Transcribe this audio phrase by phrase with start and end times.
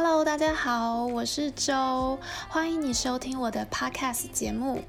[0.00, 2.16] Hello，大家好，我是周，
[2.48, 4.80] 欢迎你收听我的 Podcast 节目。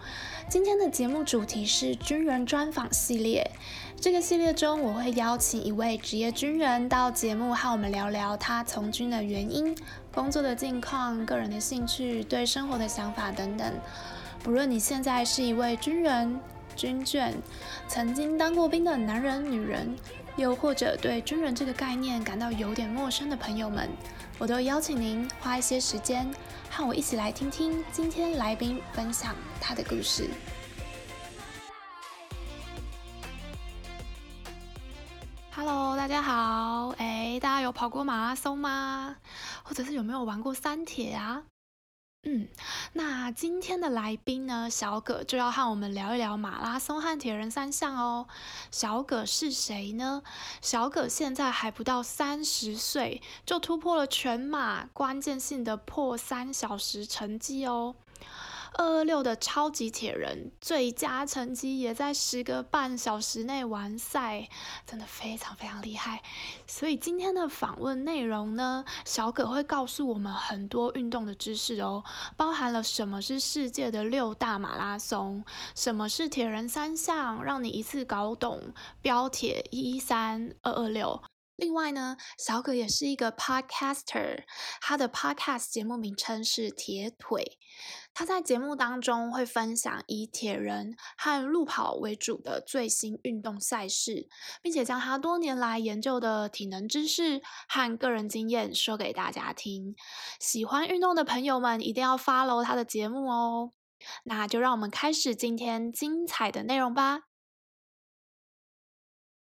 [0.48, 3.50] 今天的节目主题是军人专访系列。
[4.00, 9.76] 这个系列中，我会邀请一位职业军人到节目和我们聊聊他从军的原因、
[10.14, 13.74] 工作的近况、个人的兴趣、对生活的想法等等。
[14.44, 16.40] 不论你现在是一位军人、
[16.76, 17.34] 军眷，
[17.88, 19.98] 曾经当过兵的男人、女人，
[20.36, 23.90] 又或者对军人这个概念感到有点陌生的朋友们。
[24.40, 26.26] 我都邀请您花一些时间
[26.72, 30.30] 和我一起来听听今天来宾分享他的故事。
[35.54, 39.18] Hello，大家好，哎，大家有跑过马拉松吗？
[39.62, 41.44] 或者是有没有玩过三铁啊？
[42.24, 42.50] 嗯，
[42.92, 48.28] 那今天的来宾呢，小葛就要和我们聊一聊马拉松和铁人三项哦。
[48.72, 50.22] 小葛是谁呢？
[50.62, 57.96] 小葛现在还不到三十岁，就突破了全马关键性的破三小时成绩哦。
[58.74, 64.48] 二二六的超级铁人最佳成绩也在十个半小时内完赛，
[64.86, 66.22] 真的非常非常厉害。
[66.66, 72.04] 所以今天的访问内容呢，小葛会告诉我们很多运动的知识哦，
[72.38, 75.44] 包含了什么是世界的六大马拉松，
[75.76, 81.22] 什么是铁人三项，让你一次搞懂标铁一一三二二六。
[81.60, 84.44] 另外呢，小葛也是一个 podcaster，
[84.82, 87.58] 他的 podcast 节目名称是铁腿。
[88.14, 94.28] 他在节目当中会分享以铁人和路跑为主的最新运动赛事，
[94.62, 99.96] 并且将他多年来研究的体能知识和个人经验说给大家听。
[100.40, 103.72] 喜欢运动的朋友们一定要 follow 他的节目哦。
[104.24, 107.29] 那就让我们开始今天精彩的内容吧。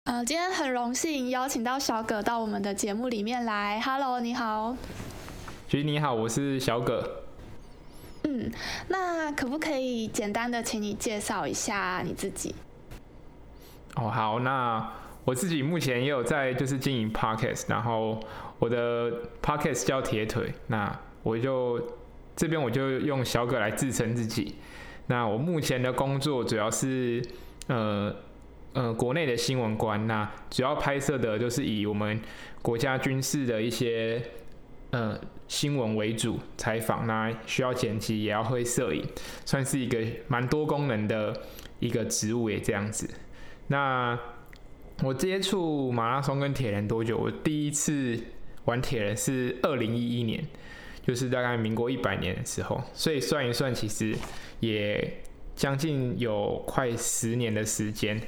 [0.05, 3.81] 呃，今天很荣幸邀请到小葛到我们的节目里面来。
[3.81, 4.77] Hello，你好。
[5.67, 7.23] 徐你好，我是小葛。
[8.23, 8.51] 嗯，
[8.87, 12.53] 那可不可以简单的请你介绍一下你自己？
[13.95, 14.91] 哦，好，那
[15.23, 18.19] 我自己目前也有在就是经营 Podcast，然后
[18.59, 19.11] 我的
[19.41, 21.81] Podcast 叫铁腿，那我就
[22.35, 24.57] 这边我就用小葛来自称自己。
[25.07, 27.25] 那我目前的工作主要是
[27.65, 28.15] 呃。
[28.75, 32.19] 呃，国内的新闻官，那主要拍摄的就是以我们
[32.61, 34.21] 国家军事的一些
[34.89, 39.01] 呃新闻为主采访，那需要剪辑，也要会摄影，
[39.45, 41.41] 算是一个蛮多功能的
[41.79, 43.09] 一个职务也这样子。
[43.67, 44.19] 那
[45.03, 47.17] 我接触马拉松跟铁人多久？
[47.17, 48.19] 我第一次
[48.65, 50.45] 玩铁人是二零一一年，
[51.01, 54.13] 就是大概民国一百年的时候，所以算一算，其实
[54.59, 55.21] 也
[55.55, 58.19] 将近有快十年的时间。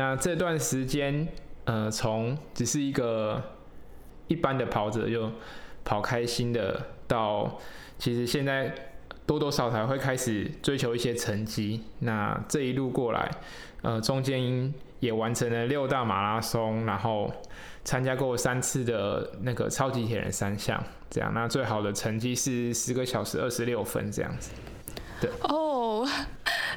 [0.00, 1.28] 那这段时间，
[1.64, 3.42] 呃，从只是一个
[4.28, 5.30] 一般的跑者，就
[5.84, 7.58] 跑开心的，到
[7.98, 8.74] 其实现在
[9.26, 11.84] 多多少少会开始追求一些成绩。
[11.98, 13.30] 那这一路过来，
[13.82, 17.30] 呃，中间也完成了六大马拉松，然后
[17.84, 21.30] 参加过三次的那个超级铁人三项，这样。
[21.34, 24.52] 那最好的成绩是十个小时二十六分这样子。
[25.20, 25.30] 对。
[25.42, 26.08] 哦。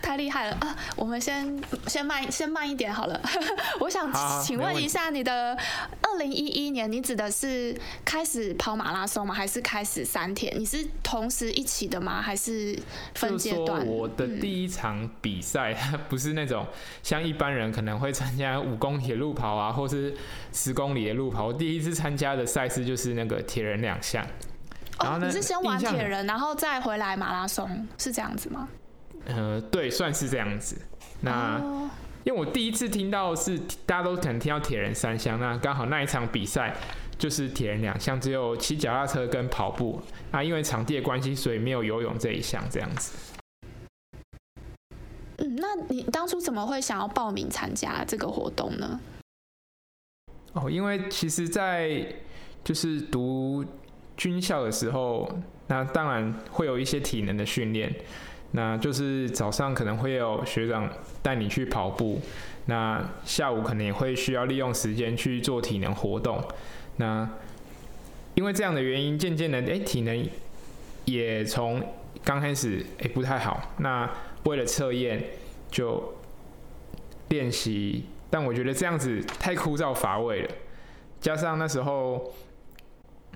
[0.02, 0.76] 太厉害了啊！
[0.98, 3.20] 我们先先慢先慢一点好了。
[3.80, 4.12] 我想
[4.44, 5.58] 请问一下，你的
[6.02, 9.34] 二零一一年，你指的是开始跑马拉松吗？
[9.34, 10.54] 还是开始三铁？
[10.58, 12.22] 你是同时一起的吗？
[12.22, 12.78] 还是
[13.16, 13.88] 分阶段？
[13.88, 16.68] 我的第一场比赛，嗯、 不是那种
[17.02, 20.14] 像一般人可能会参加五公里的路跑啊，或是
[20.52, 21.48] 十公里的路跑。
[21.48, 24.28] 我第一次参加的赛事就是那个铁人两项。
[25.04, 28.68] 然后呢，哦，你是先玩铁人，然后再回来马拉松，是这样子吗？
[29.26, 30.76] 呃，对，算是这样子。
[31.22, 31.90] 那、oh.
[32.24, 36.76] 因为我第一次听到是大家都可能听到铁人三项，那刚好那一场比赛
[37.18, 40.02] 就是铁人两项，只有骑脚踏车跟跑步。
[40.32, 43.14] 那因为场地的关系，所以没有游泳这一项，这样子。
[45.38, 49.00] 嗯，那你当初怎么会想要报名参加这个活动呢？
[50.54, 52.06] 哦，因为其实，在
[52.64, 53.66] 就是读
[54.18, 55.30] 军校的时候，
[55.68, 57.94] 那当然会有一些体能的训练。
[58.56, 60.88] 那就是早上可能会有学长
[61.24, 62.22] 带你去跑步，
[62.68, 66.40] 那下午可能也会需要利用时间去做体能活动。
[66.98, 67.28] 那
[68.36, 70.30] 因为这样的原因，渐渐的，哎，体能
[71.06, 71.84] 也从
[72.24, 73.74] 刚开始哎不太好。
[73.78, 74.08] 那
[74.44, 75.24] 为了测验
[75.72, 76.14] 就
[77.30, 80.50] 练习，但我觉得这样子太枯燥乏味了。
[81.20, 82.32] 加上那时候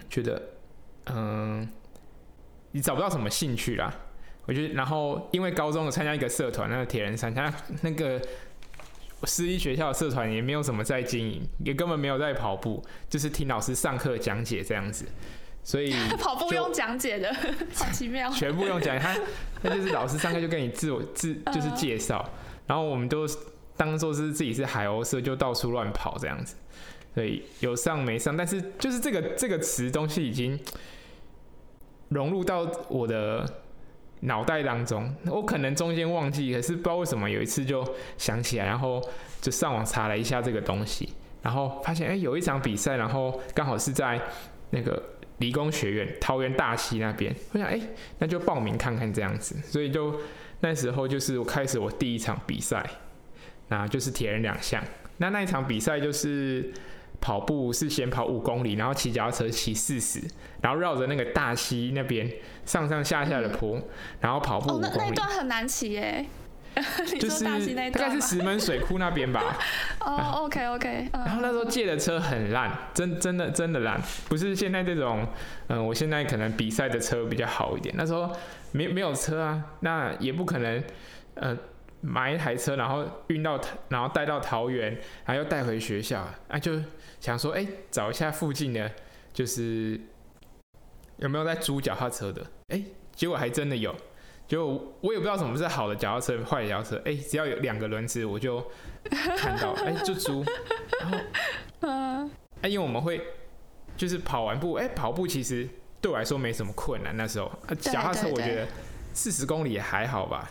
[0.09, 0.39] 觉得，
[1.13, 1.68] 嗯，
[2.71, 3.94] 你找不到什么兴趣啦。
[4.45, 8.21] 我觉得，然后因为高中有参加一个社团，那个铁人三项，那个
[9.25, 15.06] 私立学校的社团也没有什么在经营，也根本没有在跑步，就是听老师上课讲解这样子，
[15.63, 17.36] 所以 跑步用讲解的，
[17.75, 18.30] 好奇妙。
[18.31, 19.18] 全部用讲解，他
[19.63, 22.24] 那就是老师上课就跟你自我自就是介绍，
[22.68, 23.27] 然后我们都
[23.75, 26.56] 当做是自己是海鸥社，就到处乱跑这样子。
[27.13, 30.57] 所以有上没上，但是就是这个这个词东西已经
[32.09, 33.45] 融入到我的
[34.21, 35.13] 脑袋当中。
[35.25, 37.88] 我可能中间忘记，可是不知道为什么有一次就
[38.18, 39.01] 想起来，然后
[39.42, 41.09] 就上网查了一下这个东西，
[41.42, 44.21] 然后发现哎、有一场比赛，然后刚好是在
[44.69, 45.01] 那个。
[45.39, 47.80] 理工学院桃园大溪那边，我想哎、
[48.18, 50.19] 那就报名看看这样子，所以就
[50.62, 52.83] 那时候就是我开始我第一场比赛，
[53.68, 54.83] 那就是铁人两项。
[55.18, 56.74] 那那一场比赛就是
[57.19, 60.21] 跑步是先跑五公里，然后骑脚踏车骑四十，
[60.61, 62.31] 然后绕着那个大溪那边
[62.65, 63.83] 上上下下的坡，嗯、
[64.21, 64.87] 然后跑步五公里。
[64.87, 66.25] 哦，那那段很难骑耶。
[67.19, 69.57] 就是大概是石门水库那边吧。
[69.99, 71.09] 哦，OK OK。
[71.11, 73.99] 然后那时候借的车很烂，真真的真的烂，
[74.29, 75.25] 不是现在这种，
[75.69, 77.95] 嗯，我现在可能比赛的车比较好一点。
[77.97, 78.31] 那时候
[78.73, 80.83] 没没有车啊，那也不可能，
[81.33, 81.57] 呃，
[82.01, 83.59] 买一台车然后运到，
[83.89, 84.94] 然后带到桃园，
[85.25, 86.81] 然后又带回学校，啊，就
[87.19, 88.91] 想说，哎、欸，找一下附近的，
[89.33, 89.99] 就是
[91.17, 93.95] 有没有在租脚踏车的，哎、欸，结果还真的有。
[94.47, 96.95] 就我也不知道什么是好的脚踏车，坏的脚踏车。
[96.99, 98.65] 哎、欸，只要有两个轮子，我就
[99.35, 100.41] 看到，哎、欸，就租。
[101.01, 101.17] 然后，
[101.81, 103.21] 嗯，哎，因为我们会
[103.97, 105.67] 就是跑完步，哎、欸，跑步其实
[105.99, 107.17] 对我来说没什么困难。
[107.17, 108.65] 那时候，脚踏车我觉得
[109.11, 110.49] 四十公里也还好吧。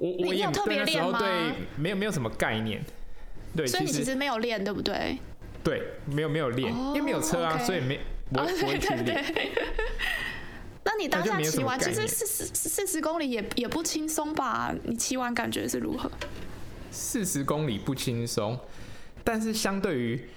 [0.00, 2.82] 我我也特别练吗对没有没有什么概念。
[3.56, 5.18] 对，所以你其实没有练，对不对？
[5.64, 7.98] 对，没有没有练，因为没有车啊，所以没
[8.30, 9.24] 我不会去练。
[10.84, 14.72] 那你当下骑完，其实四十四十公里也也不轻松吧？
[14.84, 16.10] 你骑完感觉是如何？
[16.90, 18.58] 四十公里不轻松，
[19.24, 20.28] 但是相对于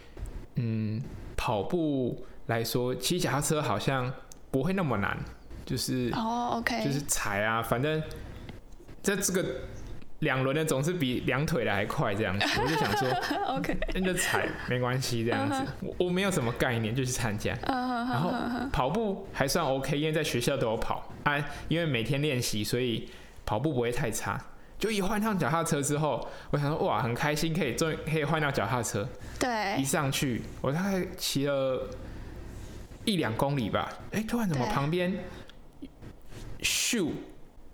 [0.56, 1.02] 嗯
[1.38, 4.12] 跑步来说，骑脚踏车好像
[4.50, 5.18] 不会那么难，
[5.66, 8.02] 就是哦，OK，就是踩啊，反正
[9.02, 9.46] 在这个。
[10.22, 13.10] 两轮的总是比两腿的还快，这样子， 我就想说
[13.56, 18.32] ，OK，那就踩没关系，这样子，我我没有什么概念，就去参加，然后
[18.72, 23.10] 跑步还算 OK，因为在学校都有跑啊，因为每天练习，所以
[23.48, 24.40] 跑步不会太差。
[24.78, 29.10] 就一换上脚踏车之后，我想说，哇，很开心，可以终于可以换到脚踏车，
[29.40, 31.90] 对，一上去，我大概骑了
[33.06, 35.12] 一两公里吧，哎、欸，突然怎么旁边
[36.62, 37.10] 咻？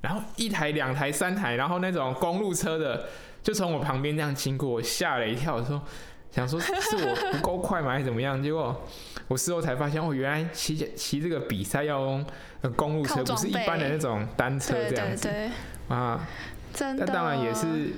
[0.02, 3.08] 然后一台、两台、三台，然后那种公路车的
[3.42, 5.82] 就从我旁边这样经过，我吓了一跳，说
[6.32, 8.42] 想说 是我不够快吗，还是怎么样？
[8.42, 8.86] 结果
[9.28, 12.26] 我事后才发现，哦，原来骑骑这个比赛要用
[12.76, 15.30] 公路车，不是一般的那种单车这样子。
[15.88, 16.28] 啊，
[16.74, 17.06] 真的。
[17.06, 17.94] 那当然也是，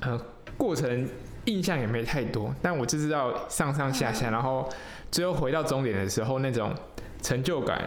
[0.00, 0.18] 呃，
[0.56, 1.08] 过程
[1.44, 4.68] 印象也没太多，但我就知道上上下下，然后
[5.10, 6.72] 最后回到终点的时候那种
[7.20, 7.82] 成就感。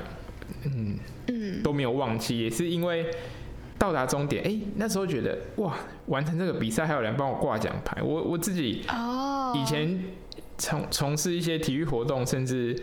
[0.66, 3.10] 嗯嗯，都没有忘记，也是因为
[3.78, 5.76] 到达终点，哎、欸，那时候觉得哇，
[6.08, 10.04] 完成这个比赛还有人帮我挂奖牌，我我自己哦，以前
[10.58, 12.76] 从从事一些体育活动，甚至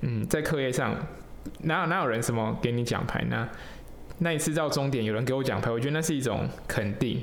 [0.00, 0.96] 嗯，在课业上，
[1.60, 3.48] 哪有哪有人什么给你奖牌呢？
[4.18, 7.22] 那一次到终点有人给我奖牌，我觉得那是一种肯定，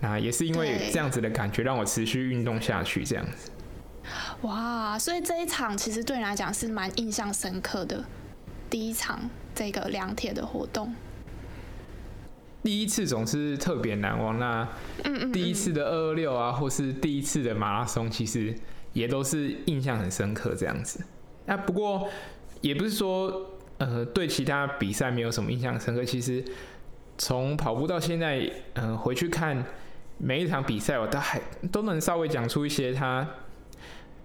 [0.00, 3.50] 那也是因为这样子的感觉让我持续运动下去，这样子。
[4.42, 8.04] 哇，所以这一场其实对你来讲是蛮印象深刻的。
[8.68, 10.94] 第一场这个两铁的活动，
[12.62, 14.38] 第一次总是特别难忘。
[14.38, 14.68] 那
[15.32, 18.54] 第一次的二二六啊，或是第一次的马拉松，其实
[18.92, 21.02] 也都是印象很深刻这样子。
[21.46, 22.06] 那不过
[22.60, 26.04] 也不是说呃对其他比赛没有什么印象深刻。
[26.04, 26.44] 其实
[27.16, 28.40] 从跑步到现在，
[28.74, 29.64] 嗯、呃，回去看
[30.18, 31.40] 每一场比赛，我都还
[31.72, 33.26] 都能稍微讲出一些他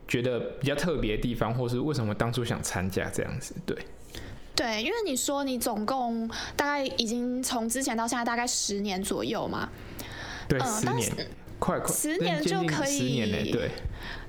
[0.10, 3.56] 觉得比较特别的地方，或是为什么当初想参加这样子。
[3.66, 3.78] 对。
[4.56, 9.70] 对，因为你说你总共大概已经从之前到现在大概十年左右嘛，
[10.48, 11.28] 对，呃、十年，
[11.58, 13.72] 快快，十年就可以，十年嘞，对，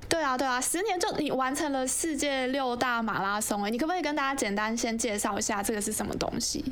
[0.09, 6.65] 对啊，对啊，十年就你完成了世界六大马拉松，哎，你可不可以跟大家简单先介绍一下这个是什么东西？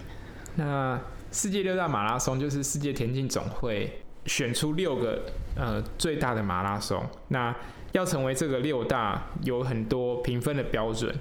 [0.54, 0.99] 那
[1.33, 5.23] 世界六大马拉松就是世界田径总会选出六个
[5.57, 7.54] 呃最大的马拉松，那
[7.92, 11.14] 要成为这个六大，有很多评分的标准。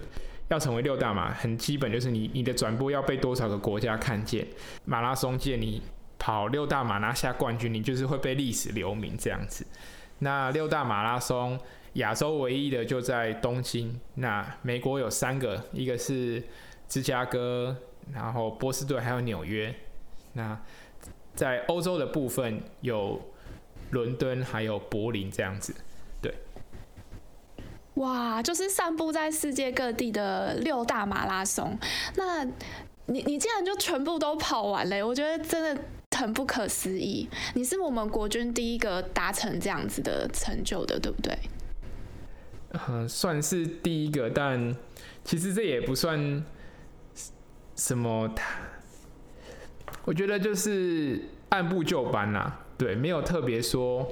[0.49, 4.45] 要成为六大马，很基本就是你你的转播要被多少个国家看见。
[4.85, 5.81] 马拉松界你
[6.17, 9.65] 跑六大马拿下冠军，你就是会被历史留名这样子。
[10.19, 11.57] 那六大马拉松，
[11.93, 13.99] 亚洲唯一的就在东京。
[14.15, 16.43] 那美国有三个，一个是
[16.87, 17.77] 芝加哥，
[18.11, 19.73] 然后波士顿还有纽约。
[20.33, 20.59] 那
[21.35, 23.21] 在欧洲的部分有
[23.91, 25.73] 伦敦还有柏林这样子。
[27.99, 31.77] 哇，就是散布在世界各地的六大马拉松，
[32.15, 32.43] 那
[33.05, 35.81] 你你竟然就全部都跑完了，我觉得真的
[36.17, 37.27] 很不可思议。
[37.55, 41.37] 你是我们国军第一个达成这样子的成就的，对不对？
[42.71, 44.75] 嗯，算是第一个，但
[45.25, 46.43] 其实这也不算
[47.75, 48.33] 什么。
[50.05, 54.07] 我觉得就是按部就班啦，对，没有特别说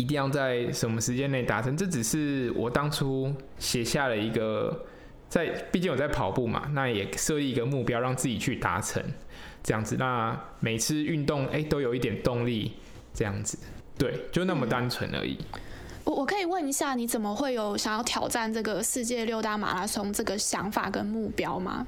[0.00, 1.76] 一定要在什么时间内达成。
[1.76, 4.86] 这只是我当初写下了一个，
[5.28, 9.02] 在毕竟我在跑步嘛，那也设立一个目标，让自己去达成
[9.62, 9.96] 这样子。
[9.98, 12.72] 那每次运动，哎，都有一点动力，
[13.12, 13.58] 这样子，
[13.98, 15.36] 对，就那么单纯而已。
[16.04, 21.86] 我我可以问一下，你怎么会有想要挑战这个世界六大马拉松这个想法跟目标吗？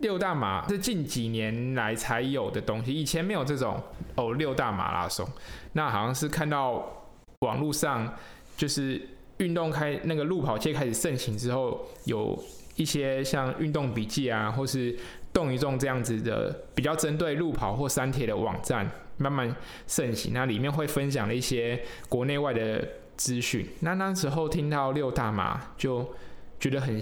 [0.00, 3.82] 六大马是近几年来才有的东西，以前没有这种
[4.14, 4.34] 哦。
[4.34, 5.28] 六大马拉松，
[5.72, 7.08] 那好像是看到
[7.40, 8.14] 网络上
[8.56, 9.00] 就是
[9.38, 12.40] 运动开那个路跑界开始盛行之后，有
[12.76, 14.96] 一些像运动笔记啊，或是
[15.32, 19.54] 动一动这样子的比较针对路跑或山铁的网站慢慢
[19.88, 22.86] 盛行，那里面会分享了一些国内外的
[23.16, 23.66] 资讯。
[23.80, 26.14] 那那时候听到六大马就
[26.60, 27.00] 觉得很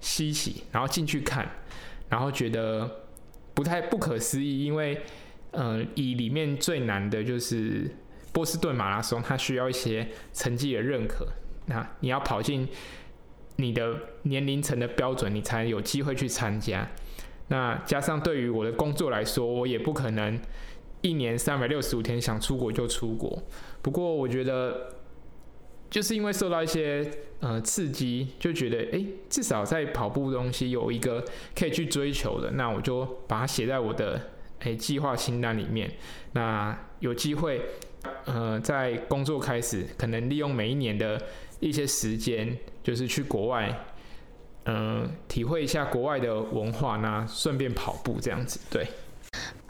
[0.00, 1.48] 稀奇，然后进去看。
[2.08, 3.02] 然后觉得
[3.54, 5.00] 不太不可思议，因为，
[5.50, 7.90] 呃，以里面最难的就是
[8.32, 11.26] 波士顿马拉松，它需要一些成绩的认可。
[11.66, 12.68] 那你要跑进
[13.56, 16.88] 你的年龄层的标准，你才有机会去参加。
[17.48, 20.38] 那加上对于我的工作来说，我也不可能
[21.00, 23.42] 一年三百六十五天想出国就出国。
[23.82, 24.95] 不过我觉得。
[25.88, 27.08] 就是因为受到一些
[27.40, 31.24] 呃刺激，就觉得哎、欸，至少在跑步东西有一个
[31.54, 34.20] 可以去追求的，那我就把它写在我的
[34.60, 35.90] 哎计划清单里面。
[36.32, 37.62] 那有机会
[38.24, 41.20] 呃在工作开始，可能利用每一年的
[41.60, 43.86] 一些时间，就是去国外，
[44.64, 48.86] 嗯、体会一下国外的文化，那顺便跑步这样子，对。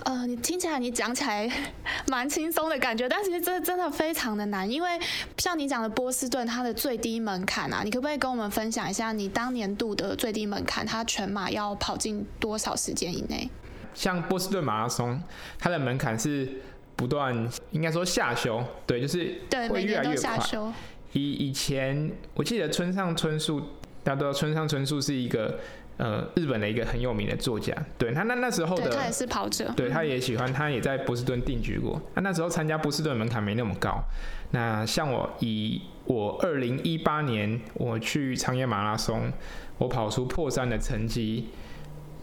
[0.06, 1.50] 呃，你听起来你讲起来
[2.06, 4.88] 蛮轻松的感觉，但其实这真的非常的难，因为
[5.36, 10.86] 像你讲的波士顿，它的最低门槛啊，你可不可以跟我们分享一下你当年度的最低门槛？
[10.86, 13.50] 它全马要跑进多少时间以内？
[13.94, 15.20] 像波士顿马拉松，
[15.58, 16.48] 它的门槛是
[16.94, 17.34] 不断，
[17.72, 20.72] 应该说下修，对，就是对，每年都下修。
[21.14, 23.60] 以以前我记得村上春树，
[24.04, 25.58] 大家都知道村上春树是一个。
[25.98, 31.98] 呃，日本的一个很有名的作家，对他那那时候的，他也是跑者，对，他也喜欢，他也在波士顿定居过。
[32.14, 34.04] 那那时候参加波士顿门槛没那么高。
[34.50, 39.32] 那像我以我二零一八年我去长野马拉松，
[39.78, 41.48] 我跑出破三的成绩，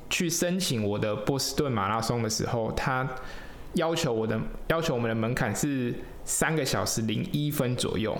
[0.10, 3.10] 去申请我的波士顿马拉松的时候，他
[3.74, 8.16] 要求我的要求我们的门槛是三个小时零一分左右。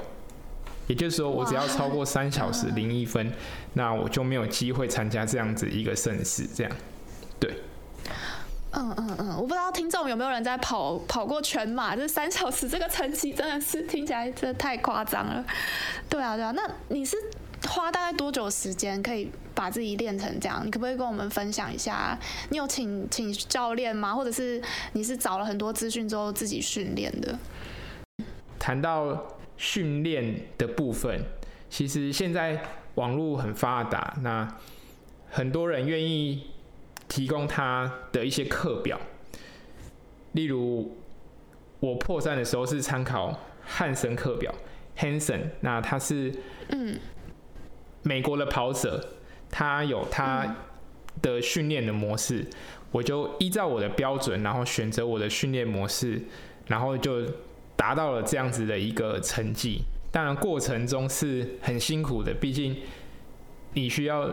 [0.88, 3.32] 也就是说，我只要超过三小时零一分，
[3.74, 6.46] 那我就没有机会参加这样子一个盛事。
[6.54, 6.72] 这样，
[7.40, 7.54] 对。
[8.76, 15.46] 嗯嗯嗯，我不知道听众有没有人在跑跑过全马，这三小时这个成绩真的是听起来真的太夸张了。
[16.10, 17.16] 对啊对啊，那你是
[17.68, 20.66] 花大概多久时间可以把自己练成这样？
[20.66, 22.18] 你可不可以跟我们分享一下？
[22.50, 24.16] 你有请请教练吗？
[24.16, 24.60] 或者是
[24.94, 27.38] 你是找了很多资讯之后自己训练的？
[28.58, 29.24] 谈到。
[29.64, 31.24] 训练的部分，
[31.70, 32.62] 其实现在
[32.96, 34.46] 网络很发达，那
[35.30, 36.48] 很多人愿意
[37.08, 39.00] 提供他的一些课表。
[40.34, 40.98] 例如，
[41.80, 44.54] 我破三的时候是参考汉森课表
[44.98, 46.34] ，Hanson，那他是
[46.68, 47.00] 嗯
[48.02, 49.14] 美国的跑者，
[49.50, 50.58] 他有他
[51.22, 52.46] 的训练的模式，
[52.92, 56.22] 我就依照我的标准，然后选择我的训练模式，
[56.68, 57.26] 然后就。
[57.76, 62.78] 达到了这样子的一个成绩，当然过程中是很辛苦的，毕竟
[63.74, 64.30] 你需要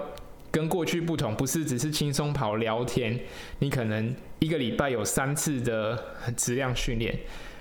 [0.50, 3.18] 跟过去不同，不是只是轻松跑聊天，
[3.60, 6.02] 你可能一个礼拜有三次的
[6.36, 7.18] 质量训练，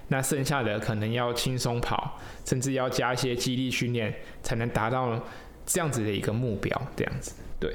[0.09, 5.23] 那剩下的可能要轻松跑，甚至要加一些肌力训练，才能达到
[5.65, 7.73] 这样子的一个目标，这样子，对。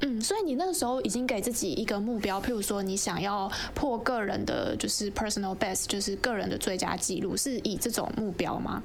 [0.00, 8.82] 嗯，所以你那个时候已经给自己一个目标，譬如说你想要破个人的，就是 personal best，就是个人的最佳记录，是以这种目标吗？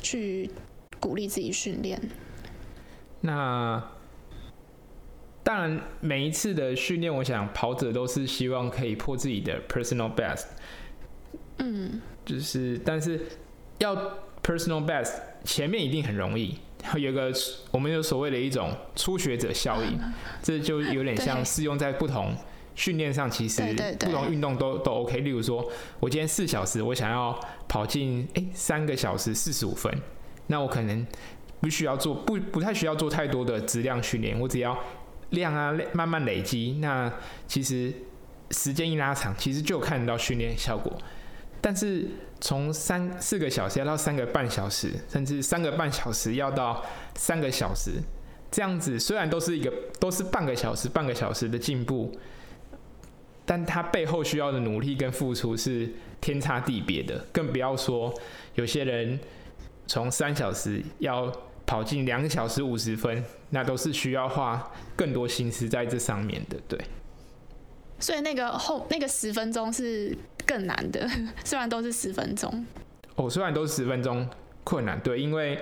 [0.00, 0.50] 去
[0.98, 2.00] 鼓励自己训练。
[3.20, 3.82] 那
[5.42, 10.46] 当然，每一次的训练，我想跑者都是希望可以破自己的 personal best。
[11.58, 13.20] 嗯，就是，但是
[13.78, 13.94] 要
[14.42, 15.12] personal best，
[15.44, 16.58] 前面一定很容易。
[16.94, 17.32] 有一个
[17.70, 19.98] 我们有所谓的一种初学者效应，
[20.42, 22.34] 这就有点像适用在不同
[22.74, 23.62] 训练上，其实
[23.98, 25.18] 不同运动都都 OK。
[25.20, 25.66] 例如说，
[26.00, 29.92] 我今天四小时，我想要跑进诶三个小时四十五分，
[30.48, 31.06] 那我可能
[31.60, 34.78] 不需要做不不太需要做太多的质量训练，我只要
[35.30, 37.12] 量啊慢慢累积，那
[37.46, 37.92] 其实
[38.50, 40.92] 时间一拉长，其实就看得到训练效果。
[41.60, 42.08] 但是
[42.40, 47.92] 从三四个小时要到三个半小时，甚至三个半小时要到三个小时，
[48.50, 52.12] 这样子虽然都是一个都是半个小时半个小时的进步，
[53.44, 55.90] 但它背后需要的努力跟付出是
[56.20, 57.24] 天差地别的。
[57.32, 58.12] 更不要说
[58.54, 59.18] 有些人
[59.86, 61.32] 从三小时要
[61.64, 66.56] 跑进两个小时五十分，那都是需要花更多心思在这上面的。
[66.68, 66.78] 对，
[67.98, 70.16] 所以那个后那个十分钟是。
[70.46, 71.04] 更难的，
[71.44, 72.64] 虽然都是十分钟。
[73.16, 74.24] 哦，虽然都是十分钟，
[74.62, 75.60] 困难对，因为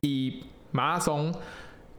[0.00, 1.30] 以马拉松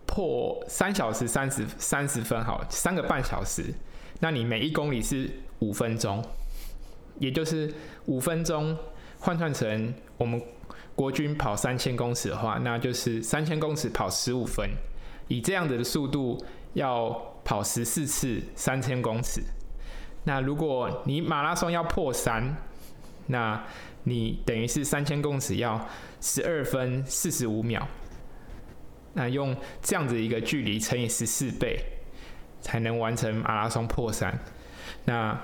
[0.08, 3.72] 破三小时三十三十分好，三个半小时，
[4.20, 6.26] 那你每一公里是五分钟，
[7.20, 7.72] 也就是
[8.08, 8.76] 五分钟
[9.20, 10.42] 换算成我们
[10.96, 14.72] 国军跑三千公尺的话，那就是三千公尺跑十五分，
[15.28, 19.42] 以这样子的速度要跑十四次三千公尺。
[20.24, 22.56] 那如果你马拉松要破三，
[23.28, 23.64] 那
[24.04, 25.88] 你等于是三千公尺要
[26.20, 27.88] 十二分四十五秒，
[29.14, 31.80] 那用这样子一个距离乘以十四倍，
[32.62, 34.38] 才能完成马拉松破三。
[35.06, 35.40] 那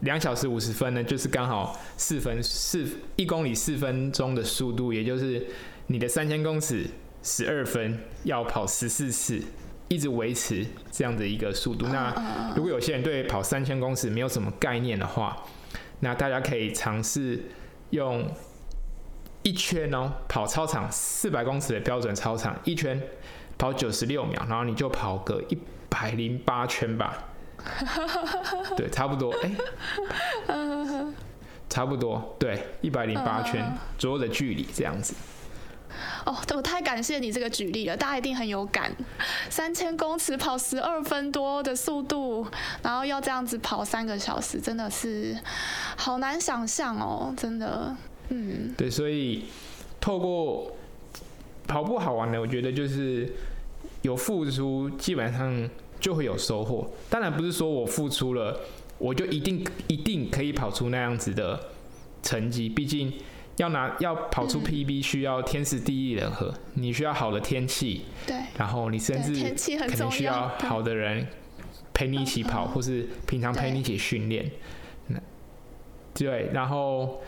[0.00, 2.86] 两小时五十分呢，就是刚好四分四
[3.16, 5.46] 一公里四分钟的速度，也就是
[5.86, 6.86] 你的三千公尺
[7.22, 9.40] 十二分要跑十四次。
[9.92, 11.86] 一直维持这样的一个速度。
[11.88, 15.36] 那如果有些人对跑三千公尺没有什么概念的话，
[16.00, 17.44] 那大家可以尝试
[17.90, 18.26] 用
[19.42, 22.98] 一圈哦，跑操场四百公尺的标准操场，一圈
[23.58, 25.58] 跑九十六秒，然后你就跑个一
[25.90, 27.28] 百零八圈吧。
[28.78, 29.30] 对，差不多。
[29.42, 29.50] 哎、
[30.48, 31.04] 欸，
[31.68, 35.14] 差不多，对，一百零八圈左右的距离这样子。
[36.24, 38.94] 哦，我太感谢你这个举例了，大家一定很有感。
[39.50, 42.46] 三千公尺跑十二分多的速度，
[42.82, 45.36] 然后要这样子跑三个小时，真的是
[45.96, 47.96] 好难想象哦，真的。
[48.28, 49.44] 嗯，对，所以
[50.00, 50.70] 透过
[51.66, 53.28] 跑步好玩的，我觉得就是
[54.02, 56.88] 有付出，基本上就会有收获。
[57.10, 58.60] 当然不是说我付出了，
[58.98, 61.58] 我就一定一定可以跑出那样子的
[62.22, 63.12] 成绩，毕竟。
[63.58, 69.34] 要拿要跑出 PB 需要天时地利人和，嗯，你需要好的天气，对，然后你甚至
[69.78, 71.26] 可能需要好的人
[71.92, 74.50] 陪你一起跑，或是平常陪你一起训练，
[76.14, 77.20] 对，然后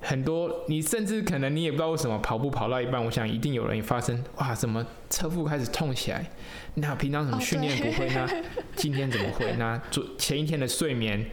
[0.00, 6.28] 很多你甚至可能你也不知道为什么跑步跑到一半，我想一定有人发生，哇，怎么侧腹开始痛起来？
[6.74, 8.28] 那平常怎么训练不会呢？
[8.74, 9.54] 今天怎么会？
[9.58, 11.24] 那昨前一天的睡眠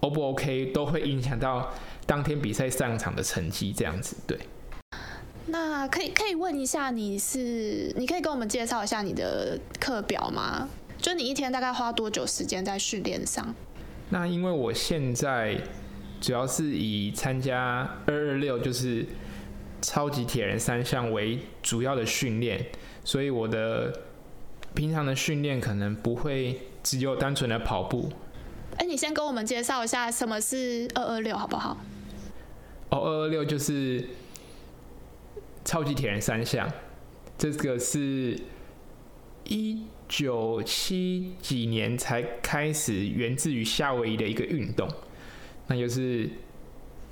[0.00, 1.72] O 不 OK 都会影响到。
[2.08, 4.38] 当天比赛上场的成绩这样子，对。
[5.44, 10.66] 那可以可以问一下，你是你可以跟我们介绍一下你的课表吗？
[10.96, 13.54] 就你一天大概花多久时间在训练上？
[14.08, 15.60] 那因为我现在
[16.18, 19.04] 主要是以参加二二六就是
[19.82, 22.64] 超级铁人三项为主要的训练，
[23.04, 23.92] 所以我的
[24.74, 28.10] 平常的训练可能不会只有单纯的跑步。
[28.78, 31.76] 哎，你先跟我们介绍一下什么是二二六好不好？
[32.90, 34.04] 哦，二二六就是
[35.64, 36.70] 超级铁人三项，
[37.36, 38.38] 这个是
[39.44, 44.88] 一九七几年才开始源自于夏威夷的一个运动，
[45.66, 46.28] 那就是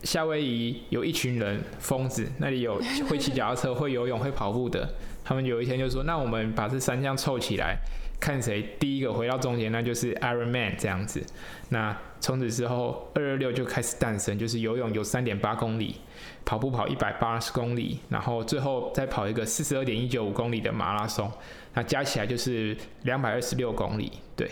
[0.02, 7.78] 夏威夷有一群人疯子，那里有会骑脚踏车、会游泳、会跑步的，他们有一天就说：“那我们把这三项凑起来，
[8.20, 11.24] 看谁第一个回到终点，那就是 Iron Man 这样子。”
[11.70, 15.96] 那从此之后，二二六就开始诞生，就是游泳有三点八公里，
[16.44, 21.30] 跑步跑一百八十公里，然后最后再跑一个四十二点一九五公里的马拉松，
[21.74, 24.12] 那加起来就是两百二十六公里。
[24.36, 24.50] 对，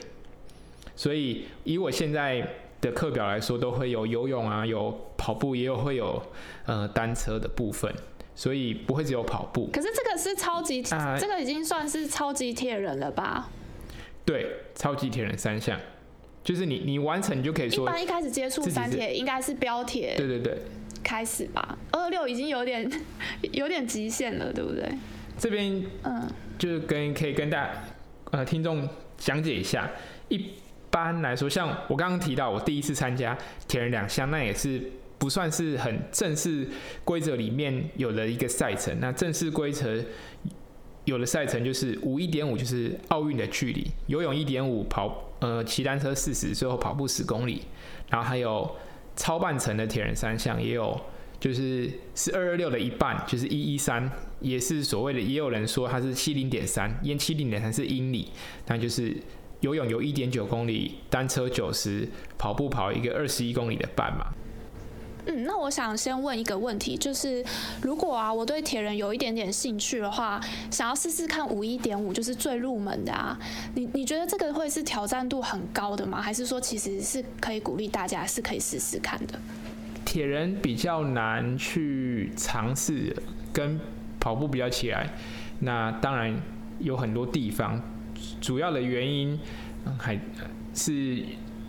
[0.95, 2.47] 所以以我现在
[2.81, 6.23] 的课表来说，都会有游泳啊，有跑步，也有会有
[6.67, 7.93] 呃单车的部分，
[8.35, 9.69] 所以不会只有跑步。
[9.73, 13.49] 可是这个是超级，呃、这个已经算是超级铁人了吧？
[14.25, 15.79] 对，超级铁人三项。
[16.43, 17.85] 就是你，你完成你就可以说。
[17.85, 20.15] 一般一开始接触三铁应该是标铁。
[20.17, 20.59] 对对对。
[21.03, 22.91] 开始吧，二六已经有点
[23.53, 24.89] 有点极限了，对不对？
[25.39, 26.27] 这边嗯，
[26.59, 27.71] 就是跟可以跟大家
[28.31, 29.91] 呃听众讲解一下。
[30.31, 30.53] 一
[30.91, 33.37] 般来说，像我刚刚提到，我第一次参加
[33.69, 34.83] 铁人两项，那也是
[35.25, 36.69] 不算是很正式
[37.03, 38.95] 规则里面有的一个赛程。
[39.01, 39.99] 那正式规则
[41.07, 45.33] 有的赛程就是五一点五，就是奥运的距离，游泳一点五跑。
[45.41, 47.63] 呃，骑单车四十，最后跑步十公里，
[48.11, 48.71] 然后还有
[49.17, 51.01] 超半程的铁人三项，也有
[51.41, 54.11] 就是是二二六的一半，就是一一三，
[54.41, 58.29] 也是所谓的，也有人说它是七零点三，因七零点三是英里，
[58.67, 59.17] 那就是
[59.61, 62.07] 游泳游一点九公里，单车九十，
[62.37, 64.33] 跑步跑一个二十一公里的半马。
[65.27, 67.43] 嗯，那我想先问一个问题，就是
[67.83, 70.39] 如果啊，我对铁人有一点点兴趣的话，
[70.71, 73.39] 想要试试看五一点五，就是最入门的啊，
[73.75, 76.21] 你你觉得这个会是挑战度很高的吗？
[76.21, 79.39] 还是说其实是可以鼓励大家是可以试试看的？
[80.05, 83.17] 铁人比较难去尝试，
[83.53, 83.81] 跟
[84.21, 85.09] 跑步比较起来，
[85.61, 86.39] 那当然
[86.81, 87.81] 有很多地方，
[88.43, 89.41] 主要的原因
[89.99, 90.21] 还
[90.75, 91.25] 是。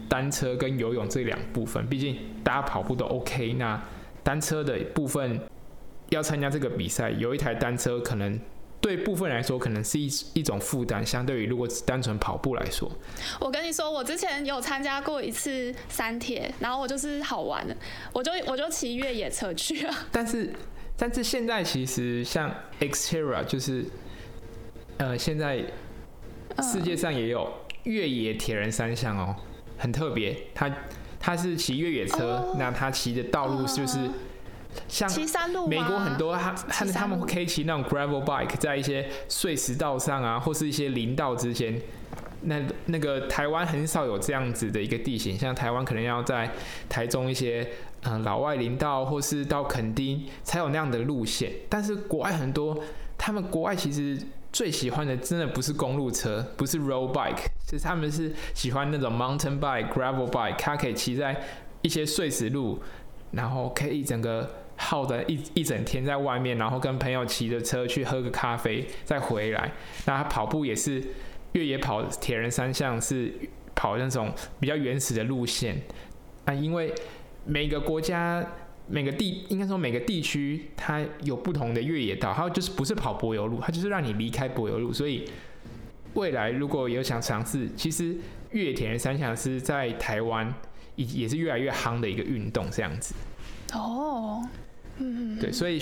[0.07, 3.53] 单车跟游泳这两部分，毕竟大家跑步都 OK。
[3.53, 3.81] 那
[4.23, 5.39] 单车的部分
[6.09, 8.39] 要参加这个比赛，有一台单车可能
[8.81, 12.91] 对部分来说可能是一一种负担，相对于如果只单纯跑步来说。
[13.39, 17.75] 我跟你说，我之前有参加过一次三铁，然后我就是好玩的，
[18.13, 19.93] 我就我就骑越野车去了。
[20.11, 20.53] 但是
[20.97, 23.85] 但是现在其实像 Xterra 就是
[24.97, 25.63] 呃现在
[26.61, 27.51] 世界上也有
[27.83, 29.35] 越野铁人三项哦。
[29.77, 30.71] 很特别，他
[31.19, 34.09] 他是骑越野车，oh, 那他骑的道路就是
[34.87, 35.09] 像
[35.67, 41.81] 美国很多他他他们可以骑那种 gravel bike，在一些碎石道上啊，或是一些林道之间。
[42.41, 46.51] 那那个台湾很少有这样子的一个地形，像台湾可能要在
[46.87, 47.67] 台中一些
[48.03, 51.51] 嗯老外林道，或是到垦丁才有那样的路线。
[51.67, 52.79] 但是国外很多，
[53.17, 54.17] 他们国外其实。
[54.55, 61.35] 最喜欢的真的不是公路车，不是 road bike，是他们是喜欢那种 mountain bike、gravel bike，它可以骑在
[61.81, 62.81] 一些碎石路，
[63.31, 69.69] 然后可以一整个耗的一一整天在外面，然后跟朋友骑着车去喝个咖啡再回来。
[70.05, 71.03] 那他跑步也是
[71.51, 73.33] 越野跑，铁人三项是
[73.75, 75.81] 跑那种比较原始的路线
[76.45, 76.95] 啊，因为
[77.43, 78.41] 每个国家。
[78.87, 84.93] 每个地应该说每个地区它有不同的越野道，还有就是不是跑柏油路，它就是让你离开柏油路。
[84.93, 85.25] 所以
[86.13, 88.15] 未来如果有想尝试，其实
[88.51, 90.53] 越野铁人三项是在台湾
[90.95, 93.15] 也也是越来越夯的一个运动，这样子。
[93.73, 94.41] 哦，
[94.97, 95.81] 嗯，对，所以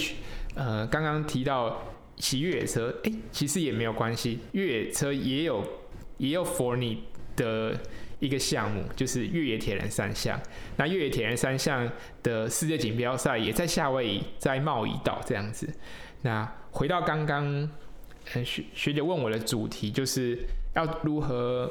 [0.55, 1.83] 呃刚刚提到
[2.15, 5.63] 骑越野车，哎、欸，其实也没有关系，越野车也有
[6.17, 7.03] 也有 for 你
[7.35, 7.77] 的。
[8.19, 10.39] 一个项目就是越野铁人三项，
[10.77, 11.91] 那越野铁人三项
[12.21, 15.67] 的世界锦标赛也在夏威夷，在茂宜岛这样子。
[16.21, 17.69] 那回到刚刚，
[18.45, 20.39] 学学姐问我的主题，就是
[20.73, 21.69] 要如何，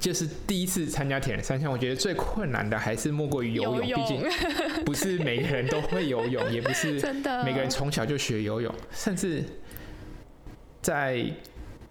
[0.00, 4.24] 就是第一次参加铁人三项，我觉得最困难的还是莫过于游泳，毕竟
[4.86, 6.92] 不是每个人都会游泳，也不是
[7.44, 9.44] 每个人从小就学游泳，甚至
[10.80, 11.26] 在。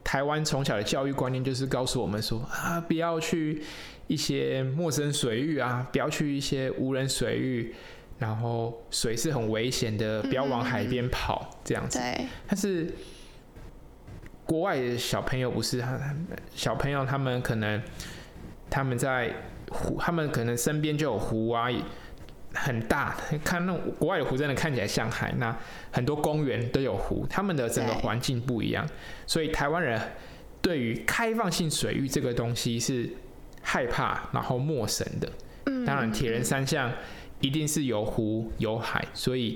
[0.03, 3.61] 台湾从小的教育观念就是告诉我们说啊，不要去
[4.07, 7.73] 一些陌生水域啊，不要去一些无人水域，
[8.19, 11.99] 然后水是很危险的，不要往海边跑，嗯、这样子。
[11.99, 12.25] 对。
[12.47, 12.93] 但是
[14.45, 15.83] 国外的小朋友不是，
[16.53, 17.81] 小朋友他们可能
[18.69, 19.33] 他们在
[19.69, 21.69] 湖，他们可能身边就有湖啊。
[22.53, 25.33] 很大，看那国外的湖真的看起来像海。
[25.37, 25.55] 那
[25.91, 28.87] 很多公园都有湖，他们的整个环境不一样，
[29.25, 29.99] 所以台湾人
[30.61, 33.09] 对于开放性水域这个东西是
[33.61, 35.31] 害怕，然后陌生的。
[35.65, 36.91] 嗯，当然铁人三项
[37.39, 39.55] 一定是有湖有海，所以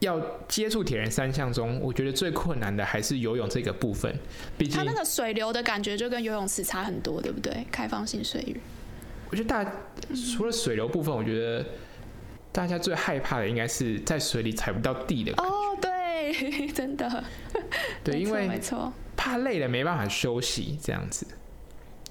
[0.00, 4.14] 要接触铁人三项中，我觉得最困难的还是游泳这个部分。
[4.56, 7.66] 毕竟它那个水流的感觉就跟游泳池差很多，对不对？
[7.72, 8.60] 开放性水域。
[9.30, 9.72] 我觉得大
[10.34, 11.64] 除了水流部分，我觉得
[12.50, 15.32] 大家最害怕的应该是在水里踩不到地的。
[15.32, 17.22] 哦，对， 真的。
[18.02, 21.26] 对，因为没错，怕累了没办法休息，这样子，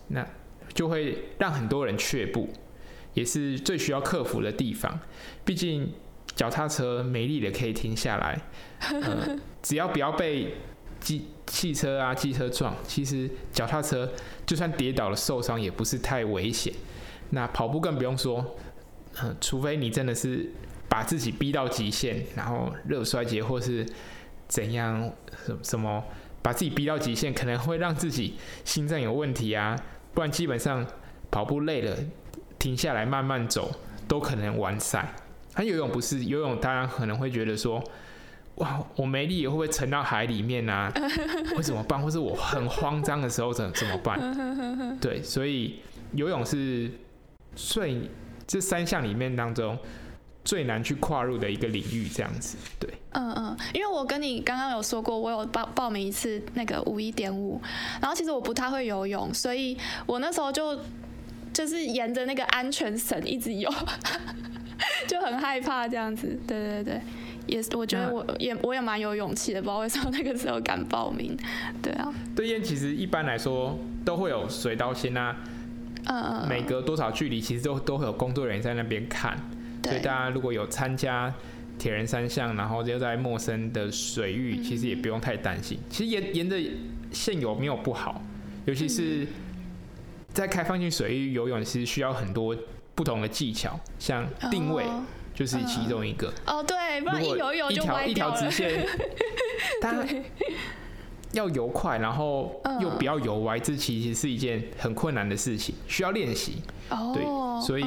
[0.09, 0.27] 那
[0.73, 2.49] 就会让很多人却步，
[3.15, 4.99] 也是最需要克服的地方。
[5.43, 5.91] 毕竟
[6.35, 8.39] 脚踏车没力的可以停下来，
[8.91, 10.53] 呃， 只要不要被
[10.99, 14.11] 机汽车啊、机车撞，其实脚踏车
[14.45, 16.71] 就算跌倒了受伤也不是太危险。
[17.31, 18.55] 那跑步更不用说，
[19.19, 20.49] 呃，除非你真的是
[20.87, 23.85] 把自己逼到极限，然后热衰竭或是
[24.47, 25.11] 怎样，
[25.45, 26.03] 什什么
[26.41, 29.77] 把自己逼到极限，可能会让自己心脏有问题啊，
[30.13, 30.85] 不然基本上
[31.29, 31.97] 跑步累了，
[32.57, 33.69] 停下来慢慢走
[34.07, 35.13] 都可能完赛。
[35.53, 37.83] 他游泳不是游泳，当然可能会觉得说，
[38.55, 40.89] 哇，我没力也会不会沉到海里面啊？
[41.57, 42.01] 会怎么办？
[42.01, 44.97] 或是我很慌张的时候怎怎么办？
[45.01, 45.81] 对，所以
[46.13, 46.89] 游泳是。
[47.57, 48.09] 所以
[48.47, 49.77] 这三项里面当中
[50.45, 52.89] 最难去跨入的一个领域，这样子，对。
[53.11, 57.59] 嗯嗯，因为我跟你刚刚有说过，我有报报名一次那个五一点五，
[57.99, 60.79] 然后其实我不太会游泳，所以我那时候就
[61.51, 63.69] 就是沿着那个安全绳一直游。
[65.07, 66.39] 就很害怕这样子。
[66.47, 67.01] 对对对，
[67.47, 71.35] 也是，我觉得我也我也蛮有勇气的，不知道为什么那个时候敢报名。
[71.81, 75.35] 对啊，对，因为其实一般来说都会有水刀先啊，
[76.07, 79.37] 嗯，每隔多少距离其实都都会有工作人员在那边看，
[79.83, 81.33] 所以大家如果有参加
[81.77, 85.77] 铁人三项，然后又在陌生的水域，其实也不用太担心。
[85.89, 86.57] 其实沿沿着
[87.11, 88.21] 现有没有不好，
[88.65, 89.27] 尤其是
[90.33, 92.55] 在开放性水域游泳，其实需要很多
[92.95, 94.85] 不同的技巧，像定位
[95.35, 96.33] 就是其中一个。
[96.45, 98.07] 哦，对，不然一游泳就歪掉了。
[98.07, 98.87] 一条一条直线，
[99.81, 100.03] 它
[101.33, 106.61] 要游快，然后又不要游歪，这其实是一件很困难的事情，需要练习。
[107.13, 107.23] 对，
[107.61, 107.83] 所以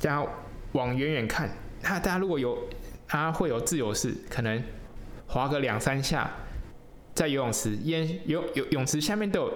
[0.00, 0.26] 大家
[0.72, 1.50] 往远远看。
[1.82, 2.58] 他大家如果有，
[3.06, 4.60] 他会有自由式，可能
[5.28, 6.28] 划个两三下，
[7.14, 9.52] 在游泳池，淹游泳泳池下面都有，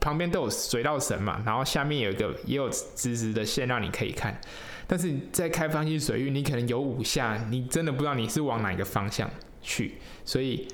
[0.00, 4.40] 旁边都有水道绳嘛，然后下面有一个也有直直的线让你可以看。
[4.88, 9.30] 但是在开放性水域，你可能游五下，你真的不知道你是往哪个方向
[9.62, 9.94] 去，
[10.24, 10.66] 所以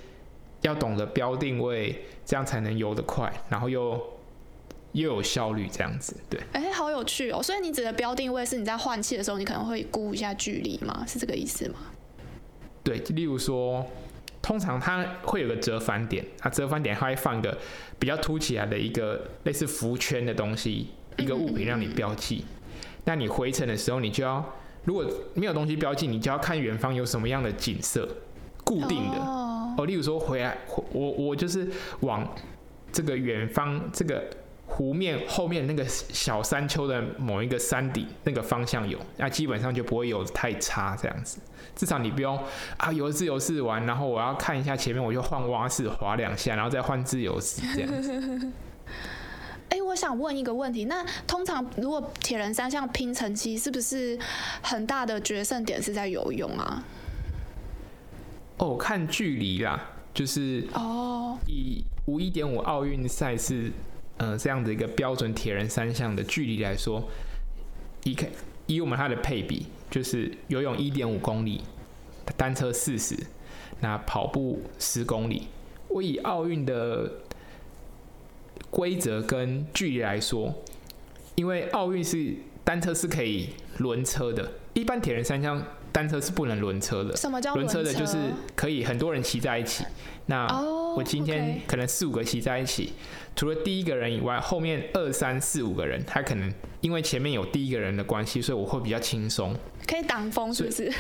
[0.63, 4.01] 要懂得标定位，这样才能游得快，然后又。
[4.93, 6.39] 又有效率这样子，对。
[6.53, 7.43] 哎、欸，好有趣哦！
[7.43, 11.03] 所以你指的标定位是你在换气的时候，你可能会估一下距离吗？
[11.09, 11.77] 是这个意思吗？
[12.85, 13.87] 对，例如说，
[14.43, 17.57] 通常它会有个折返点，它折返点它会放个
[17.99, 22.45] 比较凸起来的一个类似浮圈的东西，一个物品让你标记。
[22.45, 24.45] 嗯嗯嗯，那你回程的时候，你就要
[24.85, 28.07] 如果没有东西标记，你就要看远方有什么样的景色，
[28.63, 29.42] 固定的哦，
[29.77, 29.87] 哦。
[29.87, 30.57] 例如说回来，
[30.93, 31.69] 我我就是
[32.01, 32.29] 往
[32.93, 34.23] 这个远方这个。
[34.65, 41.39] 湖面后面那个小山丘的某一个山顶那个方向游，那基本上就不会游太差这样子。
[41.77, 42.43] 至少你不用
[42.79, 48.13] 啊游自由式玩，然后我要看一下前面，我就换蛙式滑两下，然后再换自由式这样子。
[49.69, 54.19] 哎、欸，我想问一个问题，那通常如果铁人三项拼成绩，是不是
[54.63, 56.83] 很大的决胜点是在游泳啊？
[58.63, 63.73] 哦，看距离啦，就是哦，以五一点五奥运赛事。
[64.19, 67.03] 呃，这样的一个标准铁人三项的距离来说，
[68.05, 68.17] 以
[68.67, 71.63] 以我们它的配比，就是游泳一点五公里，
[72.37, 73.17] 单车四十，
[73.81, 75.49] 那跑步十公里。
[75.89, 77.11] 我以奥运的
[78.71, 80.55] 规则跟距离来说，
[81.35, 83.49] 因为奥运是单车是可以
[83.79, 85.61] 轮车的，一般铁人三项
[85.93, 87.15] 单车是不能轮车的。
[87.17, 87.83] 什么叫轮车？
[87.83, 88.17] 的就是
[88.57, 89.85] 可以很多人骑在一起。
[90.27, 90.47] 那
[90.97, 92.95] 我今天可能四五个骑在一起。
[93.35, 99.55] 除了第一个人以外，后面二三四五个人，他可能因为前面有第一个人的关系，所以我会比较轻松。
[99.87, 100.93] 可以挡风，是不是？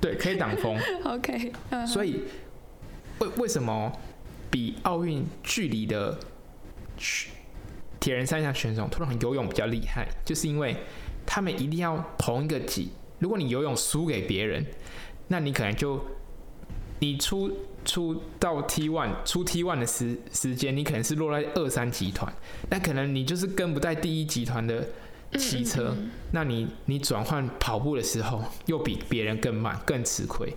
[0.00, 0.76] 对，可以挡风。
[1.04, 1.76] OK、uh。
[1.76, 1.86] -huh.
[1.86, 2.22] 所以
[3.18, 3.92] 为为什么
[4.50, 6.18] 比奥运距离的
[7.98, 10.06] 铁人三项选手通常游泳比较厉害？
[10.24, 10.76] 就是因为
[11.24, 12.90] 他们一定要同一个级。
[13.20, 14.66] 如果你游泳输给别人，
[15.28, 16.04] 那你可能就
[16.98, 17.50] 你出。
[17.82, 22.30] 出到 T one 出 T one 的时时间，你可能是落在二三集团，
[22.68, 24.86] 那可能你就是跟不在第一集团的
[25.38, 30.54] 骑车，嗯嗯嗯，那你你转换跑步的时候又比别人更慢，更吃亏。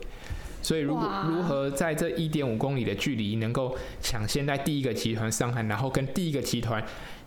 [0.61, 6.85] 所以如果如何在这一点五公里的距离能够抢先在第一个集团上岸，然后跟第一个集团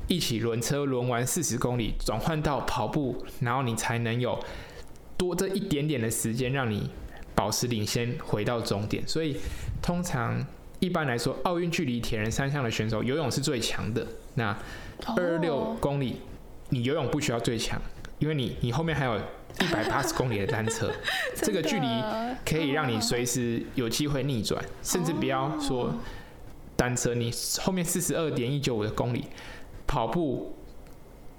[0.09, 4.39] 一起轮车轮完四十公里，转换到跑步，然后你才能有
[5.17, 6.91] 多这一点点的时间让你
[7.35, 9.07] 保持领先回到终点。
[9.07, 9.37] 所以。
[9.83, 10.45] 通常
[10.81, 14.05] 一般来说，奥运距离铁人三项的选手，游泳是最强的。
[14.35, 14.47] 那
[15.17, 16.17] 二二六公里，
[16.71, 17.81] 你游泳不需要最强，
[18.19, 20.91] 因为你你后面还有一百八十公里的单车，
[21.37, 21.87] 这个距离
[22.45, 25.95] 可以让你随时有机会逆转，甚至不要说
[26.75, 29.27] 单车，你后面四十二点一九五的公里
[29.87, 30.56] 跑步，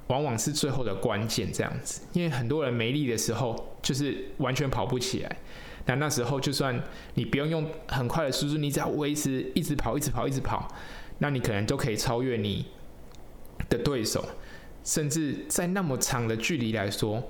[0.08, 1.52] 往往是最后的关键。
[1.52, 5.38] 这样子，因为很多人没力的时候，就是完全跑不起来。
[5.86, 10.68] 那那时候，就算你不用用很快的速度，你只要维持一直跑、一直跑、一直跑，
[11.20, 12.66] 那你可能都可以超越你
[13.70, 14.24] 的对手。
[14.84, 17.24] 甚至在那么长的距离来说，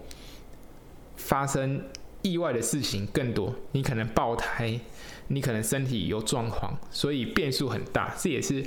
[1.16, 1.84] 发生
[2.22, 3.56] 意外的事情更多。
[3.72, 4.80] 你可能爆胎，
[5.28, 8.14] 你可能身体有状况，所以变数很大。
[8.18, 8.64] 这也是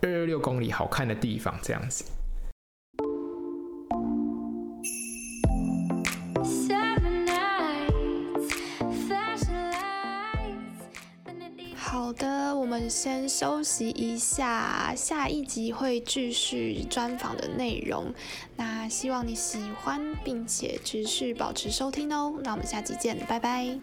[0.00, 2.04] 二二六公里好看的地方，这样子。
[12.04, 18.12] 好的，我们先休息一下，下一集会继续专访的内容。
[18.56, 22.34] 那希望你喜欢，并且持续保持收听哦。
[22.44, 23.78] 那我们下集见，拜拜。